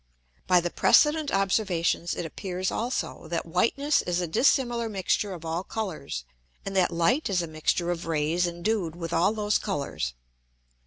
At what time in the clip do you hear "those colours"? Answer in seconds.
9.31-10.15